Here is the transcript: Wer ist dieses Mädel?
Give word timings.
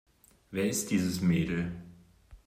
Wer 0.49 0.67
ist 0.67 0.89
dieses 0.89 1.21
Mädel? 1.21 1.71